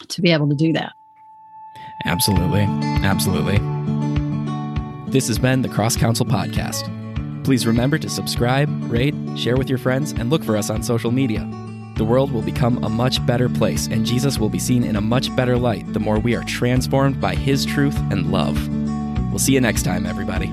[0.09, 0.93] to be able to do that.
[2.05, 2.63] Absolutely.
[3.05, 3.59] Absolutely.
[5.11, 7.45] This has been the CrossCounsel podcast.
[7.45, 11.11] Please remember to subscribe, rate, share with your friends, and look for us on social
[11.11, 11.49] media.
[11.95, 15.01] The world will become a much better place, and Jesus will be seen in a
[15.01, 18.69] much better light the more we are transformed by His truth and love.
[19.31, 20.51] We'll see you next time, everybody.